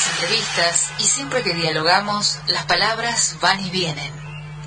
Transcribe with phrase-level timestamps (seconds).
[0.00, 4.12] las entrevistas y siempre que dialogamos, las palabras van y vienen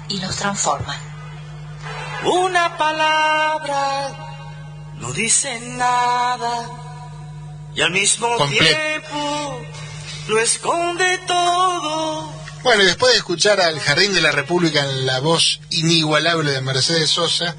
[0.08, 1.00] y nos transforman.
[2.24, 4.10] Una palabra
[5.00, 6.70] no dice nada
[7.74, 9.62] y al mismo tiempo
[10.28, 12.32] lo esconde todo.
[12.62, 16.62] Bueno, y después de escuchar al Jardín de la República en la voz inigualable de
[16.62, 17.56] Mercedes Sosa,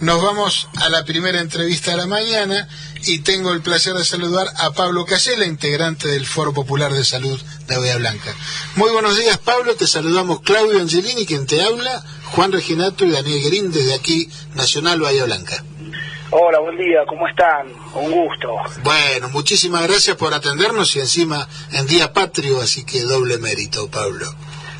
[0.00, 2.68] nos vamos a la primera entrevista de la mañana
[3.06, 7.40] y tengo el placer de saludar a Pablo Casella, integrante del Foro Popular de Salud
[7.66, 8.34] de Bahía Blanca.
[8.76, 9.74] Muy buenos días, Pablo.
[9.74, 12.02] Te saludamos Claudio Angelini, quien te habla,
[12.32, 15.64] Juan Reginato y Daniel Guerín desde aquí, Nacional Bahía Blanca.
[16.30, 17.68] Hola, buen día, ¿cómo están?
[17.94, 18.54] Un gusto.
[18.82, 24.26] Bueno, muchísimas gracias por atendernos y encima en Día Patrio, así que doble mérito, Pablo.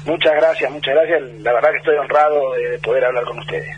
[0.07, 1.21] Muchas gracias, muchas gracias.
[1.41, 3.77] La verdad que estoy honrado de poder hablar con ustedes.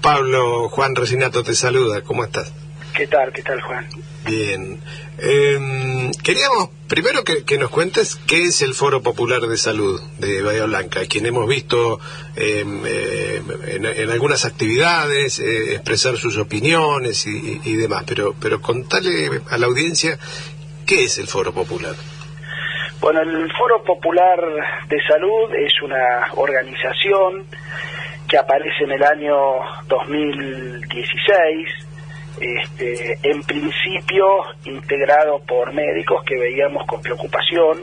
[0.00, 2.52] Pablo, Juan Reginato te saluda, ¿cómo estás?
[2.98, 3.86] ¿Qué tal, qué tal, Juan?
[4.26, 4.80] Bien.
[5.18, 10.64] Em, queríamos primero que, nos cuentes qué es el Foro Popular de Salud de Bahía
[10.64, 12.00] Blanca, quien hemos visto
[12.34, 19.66] em, en, algunas actividades eh, expresar sus opiniones y, demás, pero, pero contale a la
[19.66, 20.18] audiencia
[20.84, 21.94] qué es el Foro Popular.
[23.00, 24.40] Bueno, el Foro Popular
[24.88, 27.46] de Salud es una organización
[28.26, 29.36] que aparece en el año
[29.86, 31.87] 2016
[32.40, 34.26] este, en principio
[34.64, 37.78] integrado por médicos que veíamos con preocupación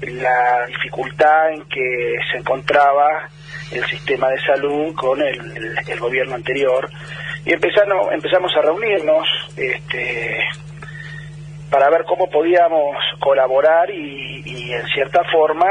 [0.00, 3.28] la dificultad en que se encontraba
[3.72, 6.88] el sistema de salud con el, gobierno anterior
[7.44, 9.26] y empezamos, empezamos a reunirnos
[9.56, 10.38] este,
[11.70, 15.66] para ver cómo podíamos colaborar y, en cierta forma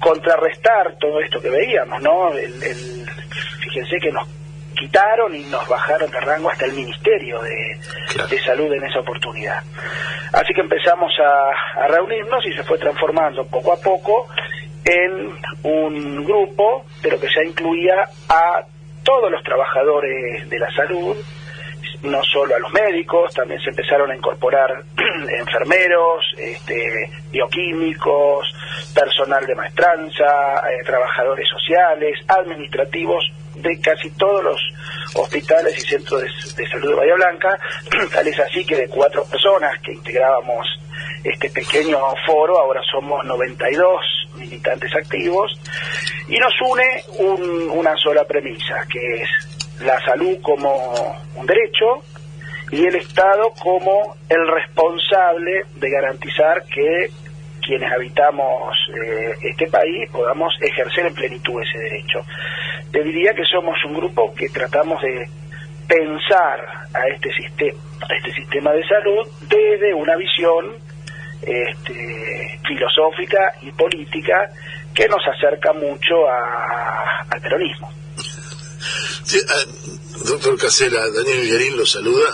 [0.00, 2.30] contrarrestar todo esto que veíamos, ¿no?
[3.60, 4.28] fíjense que nos
[4.74, 7.78] quitaron y nos bajaron de rango hasta el Ministerio de,
[8.44, 9.62] Salud en esa oportunidad.
[10.32, 14.28] Así que empezamos a, reunirnos y se fue transformando poco a poco
[14.84, 18.62] en un grupo, pero que ya incluía a
[19.02, 21.16] todos los trabajadores de la salud,
[22.02, 24.82] no solo a los médicos, también se empezaron a incorporar
[25.38, 28.46] enfermeros, este, bioquímicos,
[28.94, 33.24] personal de maestranza, eh, trabajadores sociales, administrativos
[33.64, 34.60] de casi todos los
[35.14, 36.22] hospitales y centros
[36.56, 37.58] de, salud de Bahía Blanca,
[38.12, 40.66] tal es así que de cuatro personas que integrábamos
[41.24, 43.88] este pequeño foro, ahora somos 92
[44.36, 45.58] militantes activos,
[46.28, 49.28] y nos une una sola premisa, que es
[49.80, 52.02] la salud como un derecho
[52.70, 57.10] y el Estado como el responsable de garantizar que
[57.64, 62.24] quienes habitamos eh, este país podamos ejercer en plenitud ese derecho.
[62.94, 65.28] Te diría que somos un grupo que tratamos de
[65.88, 66.60] pensar
[66.94, 67.76] a este sistema,
[68.08, 70.76] a este sistema de salud desde una visión
[71.42, 74.48] este, filosófica y política
[74.94, 77.90] que nos acerca mucho al peronismo.
[79.48, 79.64] Ah,
[80.28, 82.30] doctor Casela, Daniel Guerín lo saluda.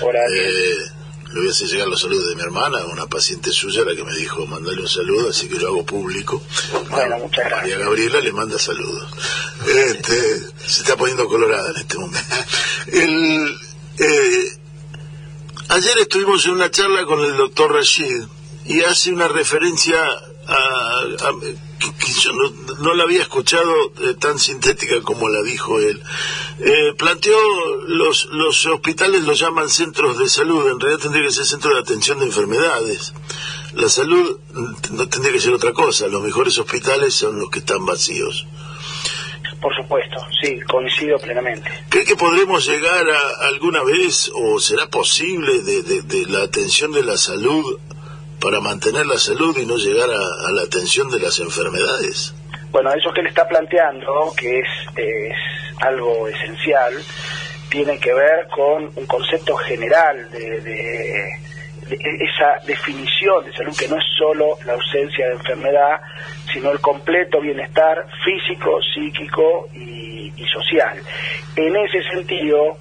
[0.00, 0.20] Hola.
[0.34, 1.01] Eh,
[1.32, 4.04] le voy a hacer llegar los saludos de mi hermana, una paciente suya, la que
[4.04, 6.42] me dijo mandarle un saludo, así que lo hago público.
[6.90, 7.62] Bueno, muchas gracias.
[7.62, 9.08] María Gabriela le manda saludos.
[9.66, 12.36] Este, se está poniendo colorada en este momento.
[12.88, 13.56] El,
[13.98, 14.58] eh,
[15.68, 18.24] ayer estuvimos en una charla con el doctor Rashid
[18.66, 19.98] y hace una referencia
[20.46, 21.04] a,
[21.78, 22.30] que, yo
[22.80, 26.00] no, la había escuchado eh, tan sintética como la dijo él.
[26.60, 27.36] Eh, planteó
[27.86, 31.80] los, los hospitales los llaman centros de salud, en realidad tendría que ser centro de
[31.80, 33.12] atención de enfermedades.
[33.74, 37.60] La salud mm, no tendría que ser otra cosa, los mejores hospitales son los que
[37.60, 38.46] están vacíos.
[39.60, 41.70] Por supuesto, sí, coincido plenamente.
[41.88, 47.04] ¿Cree que podremos llegar a, alguna vez, o será posible, de, de la atención de
[47.04, 47.78] la salud
[48.42, 52.34] para mantener la salud y no llegar a, la atención de las enfermedades?
[52.72, 54.68] Bueno, eso que él está planteando, que es,
[55.80, 56.94] algo esencial,
[57.70, 61.28] tiene que ver con un concepto general de,
[61.90, 66.00] esa definición de salud que no es solo la ausencia de enfermedad,
[66.52, 70.10] sino el completo bienestar físico, psíquico y,
[70.52, 71.00] social.
[71.56, 72.76] En ese sentido,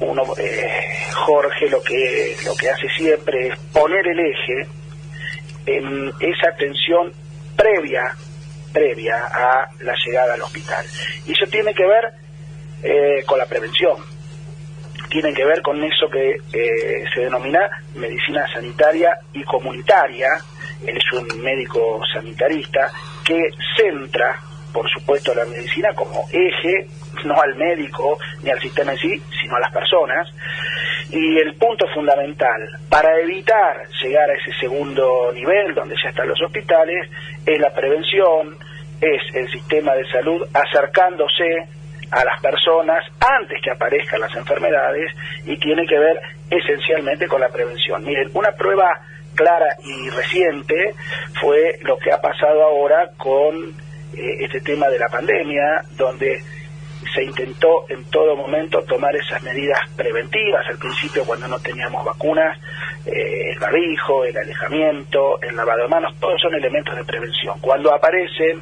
[0.00, 0.68] uno, eh,
[1.12, 4.68] Jorge lo que lo que hace siempre es poner el eje
[5.66, 7.12] en esa atención
[7.56, 8.14] previa
[8.74, 10.84] previa a la llegada al hospital.
[11.26, 12.12] Y eso tiene que ver
[12.82, 13.96] eh, con la prevención,
[15.08, 17.60] tiene que ver con eso que eh, se denomina
[17.94, 20.28] medicina sanitaria y comunitaria.
[20.84, 22.90] Él es un médico sanitarista
[23.24, 24.38] que centra,
[24.72, 26.88] por supuesto, la medicina como eje,
[27.24, 30.28] no al médico ni al sistema en sí, sino a las personas.
[31.10, 36.40] Y el punto fundamental para evitar llegar a ese segundo nivel donde ya están los
[36.42, 37.08] hospitales
[37.46, 38.56] es la prevención,
[39.00, 41.68] es el sistema de salud acercándose
[42.10, 45.12] a las personas antes que aparezcan las enfermedades
[45.44, 46.20] y tiene que ver
[46.50, 48.04] esencialmente con la prevención.
[48.04, 49.00] Miren, una prueba
[49.34, 50.94] clara y reciente
[51.40, 53.74] fue lo que ha pasado ahora con
[54.16, 56.40] eh, este tema de la pandemia, donde
[57.14, 60.66] se intentó en todo momento tomar esas medidas preventivas.
[60.68, 62.58] Al principio, cuando no teníamos vacunas,
[63.06, 67.58] eh, el barbijo, el alejamiento, el lavado de manos, todos son elementos de prevención.
[67.60, 68.60] Cuando aparecen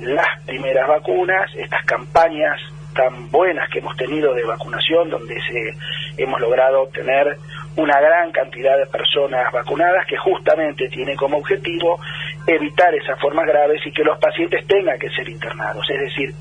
[0.00, 2.60] las primeras vacunas, estas campañas
[2.94, 7.36] tan buenas que hemos tenido de vacunación, donde se, hemos logrado tener
[7.76, 12.00] una gran cantidad de personas vacunadas que justamente tiene como objetivo
[12.46, 15.88] evitar esas formas graves y que los pacientes tengan que ser internados.
[15.88, 16.34] Es decir,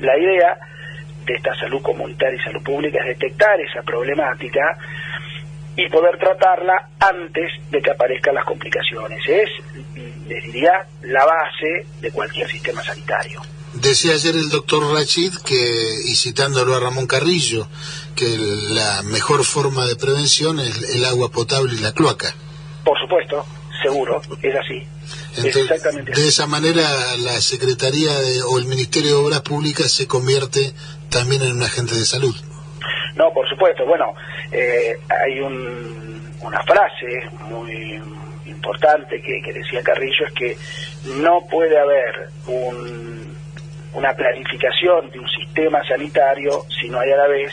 [0.00, 0.58] la idea
[1.26, 4.78] de esta salud comunitaria y salud pública es detectar esa problemática
[5.76, 9.20] y poder tratarla antes de que aparezcan las complicaciones.
[9.28, 9.50] Es,
[10.28, 13.42] les diría, la base de cualquier sistema sanitario.
[13.74, 15.56] Decía ayer el doctor Rachid que,
[16.04, 17.66] y citándolo a Ramón Carrillo,
[18.14, 22.32] que la mejor forma de prevención es el agua potable y la cloaca.
[22.84, 23.44] Por supuesto,
[23.84, 24.82] seguro, es así.
[25.46, 26.82] exactamente de esa manera
[27.18, 28.10] la Secretaría
[28.50, 30.72] o el Ministerio de Obras Públicas se convierte
[31.10, 32.34] también en un agente de salud.
[33.14, 33.86] No, por supuesto.
[33.86, 34.14] Bueno,
[34.50, 38.00] eh, hay una frase muy
[38.46, 40.56] importante que, que, decía Carrillo, es que
[41.20, 43.36] no puede haber un,
[43.94, 47.52] una planificación de un sistema sanitario si no hay a la vez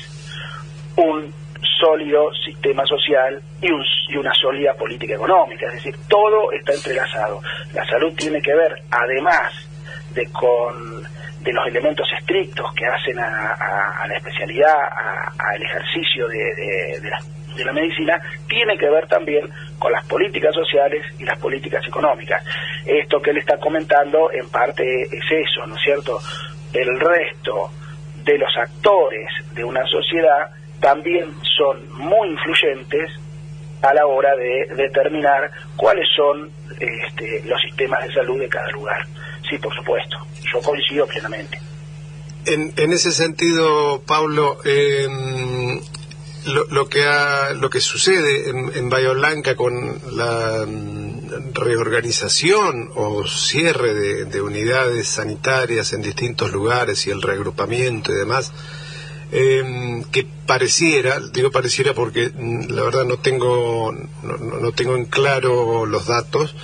[0.96, 1.41] un
[1.80, 5.68] sólido sistema social y, y, una sólida política económica.
[5.68, 7.42] Es decir, todo está entrelazado.
[7.74, 9.68] La salud tiene que ver, además
[10.14, 11.04] de con
[11.42, 14.76] de los elementos estrictos que hacen a, la especialidad,
[15.40, 17.18] al ejercicio de, la,
[17.56, 19.50] de la medicina, tiene que ver también
[19.80, 22.44] con las políticas sociales y las políticas económicas.
[22.86, 26.20] Esto que él está comentando en parte es eso, ¿no es cierto?
[26.74, 27.72] El resto
[28.24, 33.10] de los actores de una sociedad también son muy influyentes
[33.82, 39.06] a la hora de determinar cuáles son este, los sistemas de salud de cada lugar.
[39.50, 40.18] Sí, por supuesto,
[40.52, 41.60] yo coincido plenamente.
[42.46, 44.58] En, en ese sentido, Pablo,
[46.46, 47.06] lo, que
[47.56, 54.42] lo que sucede en, en Bahía Blanca con la mm, reorganización o cierre de, de,
[54.42, 58.52] unidades sanitarias en distintos lugares y el reagrupamiento y demás,
[59.32, 63.92] eh, que pareciera, digo pareciera porque mm, la verdad no tengo,
[64.24, 66.56] no, no tengo en claro los datos,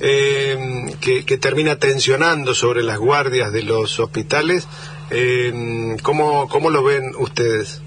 [0.00, 0.56] eh,
[1.00, 4.68] que, termina tensionando sobre las guardias de los hospitales.
[5.10, 7.82] Eh, ¿cómo, ¿Cómo lo ven ustedes?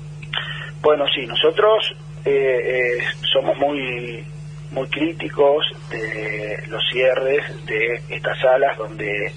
[0.81, 4.23] Bueno, sí, nosotros eh, eh, somos muy
[4.71, 9.31] muy críticos de los cierres de estas salas donde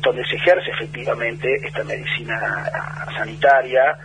[0.00, 2.64] donde se ejerce efectivamente esta medicina
[3.16, 3.96] sanitaria,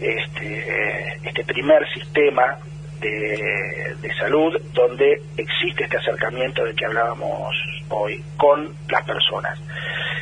[0.00, 2.58] este, este primer sistema
[3.00, 7.54] de, salud donde existe este acercamiento del que hablábamos
[7.90, 9.58] hoy con las personas.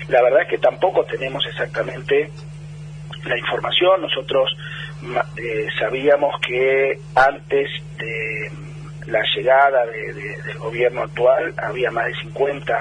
[0.08, 2.30] La verdad es que tampoco tenemos exactamente
[3.24, 4.50] la información, nosotros
[5.36, 8.50] eh, sabíamos que antes de
[9.06, 12.74] la llegada del gobierno actual había más de 50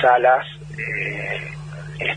[0.00, 0.46] salas,
[0.78, 1.52] eh,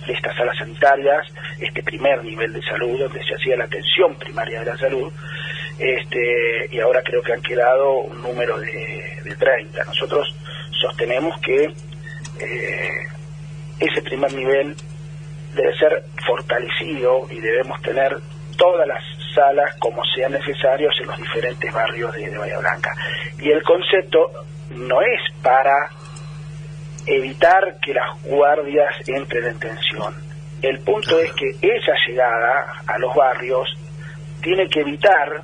[0.08, 1.28] estas salas sanitarias,
[1.60, 5.12] este primer nivel de salud donde se hacía la atención primaria de la salud,
[5.80, 9.84] este, y ahora creo que han quedado un número de, de 30.
[9.86, 10.34] Nosotros
[10.82, 11.66] sostenemos que
[12.40, 13.08] eh,
[13.80, 14.76] ese primer nivel
[15.54, 18.18] debe ser fortalecido y debemos tener
[18.58, 19.04] todas las
[19.36, 22.94] salas como sean necesarios en los diferentes barrios de, de Bahía Blanca.
[23.40, 24.32] Y el concepto
[24.72, 25.92] no es para
[27.08, 30.14] evitar que las guardias entren en tensión.
[30.62, 33.70] El punto es que esa llegada a los barrios
[34.42, 35.44] tiene que evitar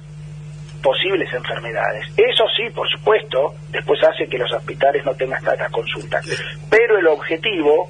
[0.84, 2.06] posibles enfermedades.
[2.18, 6.26] Eso sí, por supuesto, después hace que los hospitales no tengan tantas consultas.
[6.70, 7.90] Pero el objetivo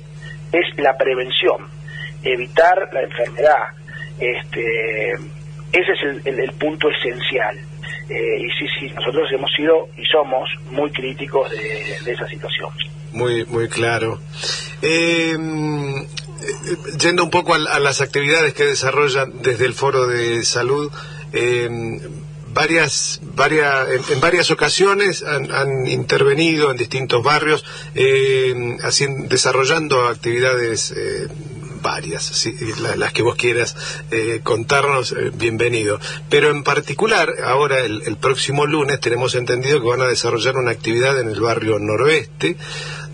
[0.51, 1.68] es la prevención,
[2.24, 3.70] evitar la enfermedad.
[4.20, 5.13] Este,
[5.74, 7.58] ese es el, punto esencial.
[8.10, 12.70] Eh, y sí, sí, nosotros hemos sido y somos muy críticos de, esa situación.
[13.13, 14.20] Muy, muy claro.
[14.82, 15.38] Eh,
[17.00, 20.91] yendo un poco a, las actividades que desarrollan desde el Foro de Salud,
[21.32, 22.00] eh,
[22.53, 27.65] varias, varias, en, varias ocasiones han, intervenido en distintos barrios,
[27.96, 28.53] eh,
[29.27, 31.27] desarrollando actividades eh,
[31.82, 32.48] varias,
[32.96, 33.75] las, que vos quieras
[34.10, 36.00] eh, contarnos, bienvenido.
[36.29, 41.20] Pero en particular, ahora el, próximo lunes tenemos entendido que van a desarrollar una actividad
[41.20, 42.55] en el barrio noroeste,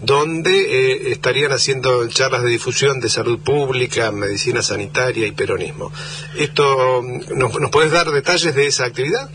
[0.02, 5.92] donde eh, estarían haciendo charlas de difusión de salud pública, medicina sanitaria y peronismo.
[6.38, 7.02] Esto,
[7.36, 9.30] ¿nos, nos podés dar detalles de esa actividad?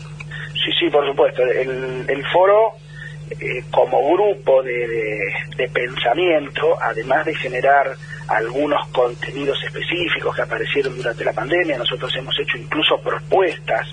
[0.53, 1.41] Sí, sí, por supuesto.
[1.43, 2.73] El, el foro
[3.39, 7.95] eh, como grupo de, pensamiento, además de generar
[8.27, 13.87] algunos contenidos específicos que aparecieron durante la pandemia, nosotros hemos hecho incluso propuestas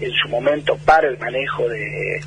[0.00, 2.20] en su momento para el manejo de,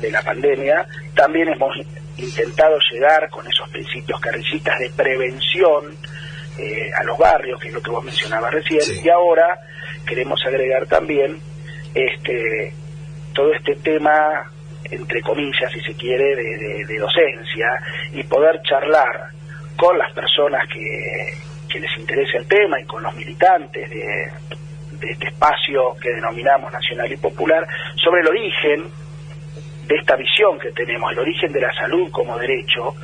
[0.00, 1.76] de, la pandemia, también hemos
[2.24, 5.96] intentado llegar con esos principios carrillistas de prevención
[6.58, 9.58] eh, a los barrios, que es lo que vos mencionabas recién, y ahora
[10.06, 11.38] queremos agregar también
[11.94, 12.72] este
[13.32, 14.50] todo este tema
[14.90, 17.68] entre comillas, si se quiere, de, docencia
[18.12, 19.28] y poder charlar
[19.76, 24.24] con las personas que, les interesa el tema y con los militantes de,
[25.08, 28.84] este espacio que denominamos nacional y popular sobre el origen
[29.90, 32.94] de esta visión que tenemos, el origen de la salud como derecho,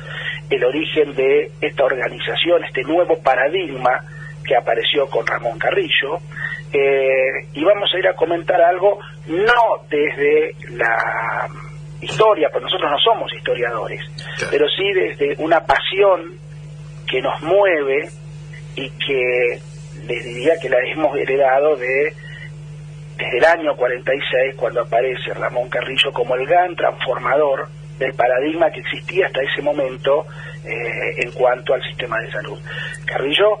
[0.49, 4.01] el origen de esta organización, este nuevo paradigma
[4.45, 6.19] que apareció con Ramón Carrillo,
[6.71, 11.47] eh, y vamos a ir a comentar algo no desde la
[11.99, 13.99] historia, pues nosotros no somos historiadores,
[14.49, 16.35] pero sí desde una pasión
[17.05, 18.07] que nos mueve
[18.77, 19.59] y que
[20.07, 22.13] les diría que la hemos heredado de
[23.17, 28.79] desde el año 46 cuando aparece Ramón Carrillo como el gran transformador del paradigma que
[28.81, 30.27] existía hasta ese momento
[30.63, 32.59] eh, en cuanto al sistema de salud.
[33.05, 33.59] Carrillo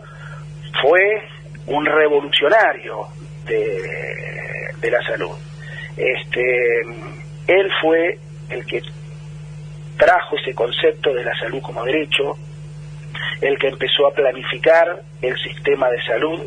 [0.81, 1.23] fue
[1.65, 3.07] un revolucionario
[3.45, 3.81] de,
[4.79, 5.35] de la salud.
[5.97, 6.81] Este,
[7.47, 8.81] él fue el que
[9.97, 12.37] trajo ese concepto de la salud como derecho,
[13.41, 16.41] el que empezó a planificar el sistema de salud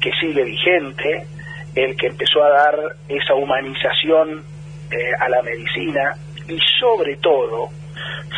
[0.00, 1.26] que sigue vigente,
[1.76, 2.74] el que empezó a dar
[3.08, 4.42] esa humanización
[4.90, 6.14] eh, a la medicina
[6.48, 7.68] y sobre todo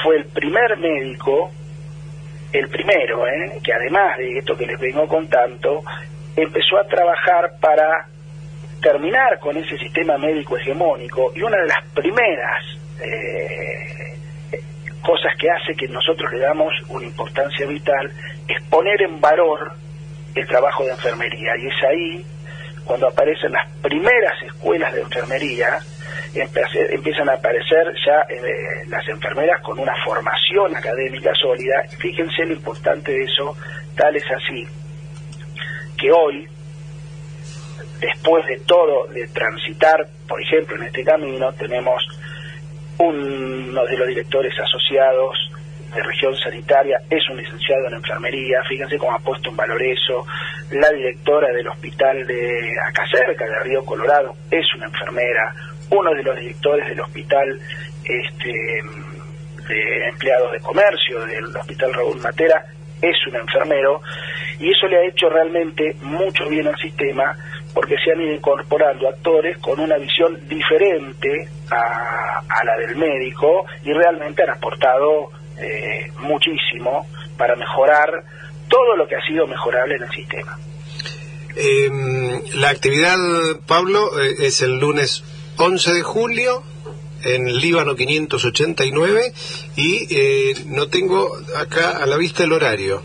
[0.02, 1.50] fue el primer médico,
[2.52, 5.82] el primero, eh, que además de esto que les vengo contando,
[6.36, 8.06] empezó a trabajar para
[8.82, 12.64] terminar con ese sistema médico hegemónico y una de las primeras
[13.00, 14.18] eh,
[15.02, 18.10] cosas que hace que nosotros le damos una importancia vital
[18.48, 19.72] es poner en valor
[20.34, 22.24] el trabajo de enfermería y es ahí
[22.88, 25.78] cuando aparecen las primeras escuelas de enfermería
[26.34, 31.84] empiezan a aparecer ya eh, las enfermeras con una formación académica sólida.
[31.98, 33.56] Fíjense lo importante de eso
[33.94, 34.66] tal es así
[35.98, 36.46] que hoy
[38.00, 42.02] después de todo de transitar por ejemplo en este camino tenemos
[42.98, 45.36] uno de los directores asociados
[45.94, 50.26] de región sanitaria es un licenciado en enfermería, fíjense cómo ha puesto en valor eso,
[50.70, 55.54] la directora del hospital de acá cerca, de Río Colorado, es una enfermera,
[55.90, 57.58] uno de los directores del hospital
[58.04, 58.52] este,
[59.68, 62.64] de empleados de comercio del hospital Raúl Matera
[63.00, 64.00] es un enfermero,
[64.58, 67.36] y eso le ha hecho realmente mucho bien al sistema,
[67.72, 73.92] porque se han ido incorporando actores con una visión diferente a, la del médico y
[73.92, 78.24] realmente han aportado eh, muchísimo para mejorar
[78.68, 80.58] todo lo que ha sido mejorable en el sistema.
[81.56, 83.16] Em, la actividad,
[83.66, 85.24] Pablo, eh, es el lunes
[85.56, 86.62] 11 de julio
[87.24, 89.32] en Líbano 589
[89.76, 93.02] y eh, no tengo acá a la vista el horario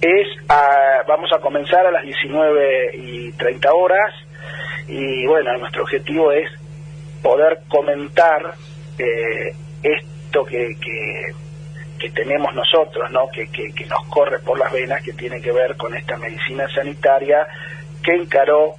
[0.00, 0.28] es
[1.08, 4.14] vamos a comenzar a las 19 y 30 horas
[4.88, 6.48] y bueno, nuestro objetivo es
[7.22, 8.54] poder comentar
[8.98, 9.52] eh,
[9.82, 11.34] esto que, que,
[12.14, 13.28] tenemos nosotros, ¿no?
[13.28, 17.46] Que, que, nos corre por las venas, que tiene que ver con esta medicina sanitaria
[18.02, 18.74] que encaró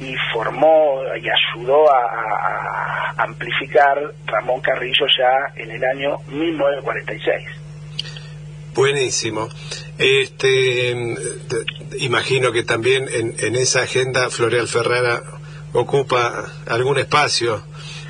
[0.00, 7.60] y formó y ayudó a amplificar Ramón Carrillo ya en el año 1946.
[8.74, 9.48] Buenísimo.
[9.98, 10.96] Este,
[11.98, 15.22] imagino que también en, esa agenda Floreal Ferrara
[15.72, 17.62] ocupa algún espacio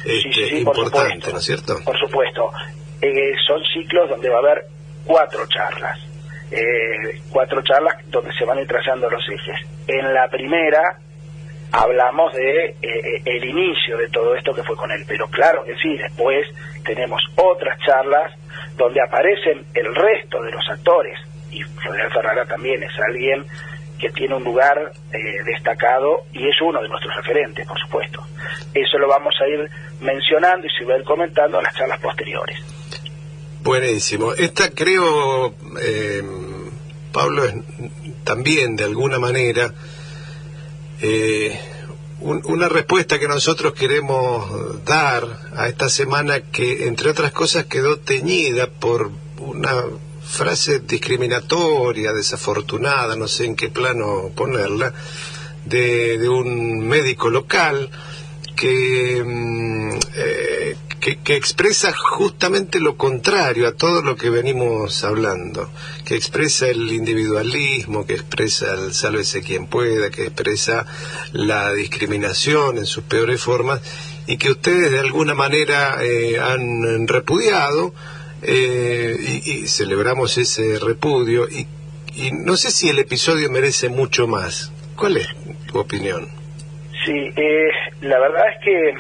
[0.05, 1.79] este, importante, ¿no es cierto?
[1.85, 2.51] Por supuesto.
[3.03, 4.65] Eh, son ciclos donde va a haber
[5.05, 5.99] cuatro charlas.
[6.51, 9.67] Eh, cuatro charlas donde se van a ir trazando los ejes.
[9.87, 10.99] En la primera
[11.73, 15.77] hablamos de eh, el inicio de todo esto que fue con él, pero claro que
[15.77, 16.47] sí, después
[16.85, 18.33] tenemos otras charlas
[18.77, 21.19] donde aparecen el resto de los actores,
[21.51, 23.45] y Floreal Ferrara también es alguien
[23.99, 28.25] que tiene un lugar eh, destacado y es uno de nuestros referentes, por supuesto.
[28.73, 29.69] Eso lo vamos a ir
[30.01, 32.70] mencionando y se va a ir comentando en las charlas posteriores.
[33.63, 34.33] Buenísimo.
[34.33, 36.23] Esta creo, eh,
[37.13, 37.55] Pablo, es
[38.25, 39.75] también de alguna manera
[41.03, 41.61] eh,
[42.21, 48.69] una respuesta que nosotros queremos dar a esta semana que, entre otras cosas, quedó teñida
[48.71, 49.85] por una
[50.23, 54.95] frase discriminatoria, desafortunada, no sé en qué plano ponerla,
[55.67, 57.91] de, un médico local
[58.57, 65.71] que, mm, eh, que, que, expresa justamente lo contrario a todo lo que venimos hablando,
[66.05, 70.87] que expresa el individualismo, que expresa el sálvese quien pueda, que expresa
[71.33, 73.81] la discriminación en sus peores formas
[74.27, 77.93] y que ustedes de alguna manera eh, han repudiado
[78.43, 81.67] eh, y, y, celebramos ese repudio y,
[82.15, 84.73] y no sé si el episodio merece mucho más.
[84.97, 85.29] ¿Cuál es
[85.67, 86.29] tu opinión?
[87.05, 87.71] Sí, eh,
[88.03, 88.95] la verdad es que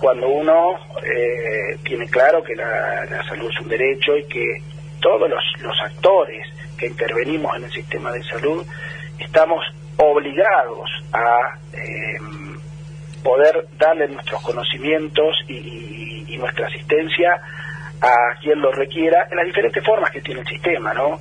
[0.00, 4.62] cuando uno eh, tiene claro que la, salud es un derecho y que
[5.00, 8.66] todos los, los actores que intervenimos en el sistema de salud
[9.18, 9.62] estamos
[9.98, 12.18] obligados a eh,
[13.22, 17.40] poder darle nuestros conocimientos y, y, y, nuestra asistencia
[18.00, 21.20] a quien lo requiera en las diferentes formas que tiene el sistema, ¿no?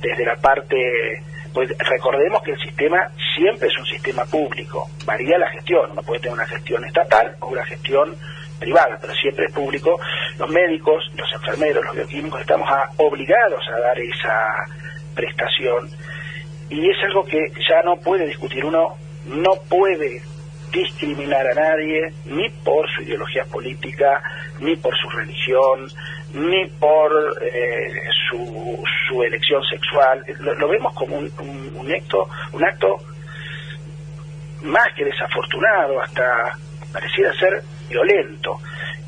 [0.00, 1.24] Desde la parte
[1.56, 6.20] pues recordemos que el sistema siempre es un sistema público, varía la gestión, uno puede
[6.20, 8.14] tener una gestión estatal o una gestión
[8.58, 9.98] privada, pero siempre es público.
[10.38, 14.54] Los médicos, los enfermeros, los bioquímicos estamos obligados a dar esa
[15.14, 15.88] prestación.
[16.68, 18.62] Y es algo que ya no puede discutir.
[18.62, 18.94] Uno,
[19.24, 20.20] no puede
[20.70, 24.22] discriminar a nadie, ni por su ideología política,
[24.60, 25.88] ni por su religión,
[26.32, 27.92] ni por eh,
[28.28, 30.24] su, su, elección sexual.
[30.40, 32.98] Lo, lo vemos como un, un, un, acto, un acto
[34.62, 36.52] más que desafortunado, hasta
[36.92, 38.58] pareciera ser violento.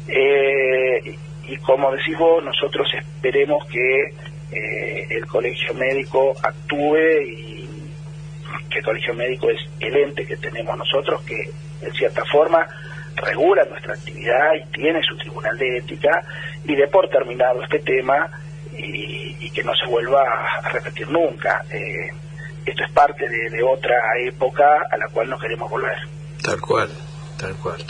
[0.07, 4.13] Eh, y como decís vos, nosotros esperemos que
[4.53, 7.69] eh, el colegio médico actúe y
[8.71, 11.51] que el colegio médico es el ente que tenemos nosotros, que
[11.83, 12.67] en cierta forma
[13.21, 16.23] regula nuestra actividad y tiene su tribunal de ética
[16.65, 18.31] y de por terminado este tema
[18.73, 20.23] y, y que no se vuelva
[20.63, 21.65] a repetir nunca.
[21.71, 22.11] Eh,
[22.67, 25.97] esto es parte de, de, otra época a la cual no queremos volver.
[26.43, 26.91] Tal cual,
[27.39, 27.83] tal cual.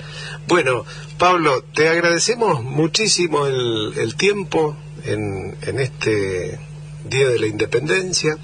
[0.46, 0.84] Bueno,
[1.18, 6.58] Pablo, te agradecemos muchísimo el, el tiempo en, en este
[7.04, 8.36] Día de la Independencia.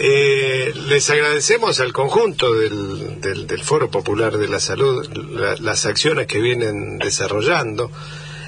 [0.00, 5.86] Eh, les agradecemos al conjunto del, del, del, Foro Popular de la Salud la, las
[5.86, 7.90] acciones que vienen desarrollando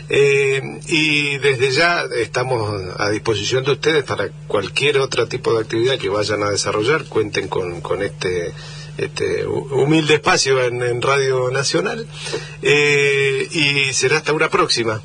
[0.08, 5.98] eh, y desde ya estamos a disposición de ustedes para cualquier otro tipo de actividad
[5.98, 8.52] que vayan a desarrollar, cuenten con, con este,
[8.96, 12.06] este humilde espacio en, en Radio Nacional
[12.62, 15.00] eh, y será hasta una próxima.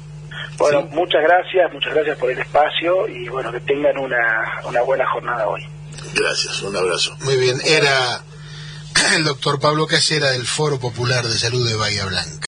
[0.58, 0.96] Bueno, ¿Sí?
[0.96, 5.48] muchas gracias, muchas gracias por el espacio y bueno, que tengan una, una buena jornada
[5.48, 5.75] hoy.
[6.14, 7.16] Gracias, un abrazo.
[7.22, 8.24] Muy bien, era
[9.16, 12.46] el doctor Pablo Casera del Foro Popular de Salud de Bahía Blanca.